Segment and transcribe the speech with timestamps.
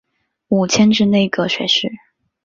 [0.47, 1.87] 五迁至内阁学士。